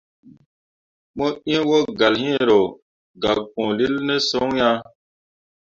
[1.15, 2.59] Mo ĩĩ wogalle hĩĩ ro
[3.21, 4.77] gak pũũlil ne son ah.